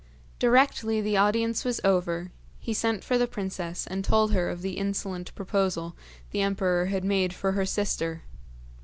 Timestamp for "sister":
7.67-8.23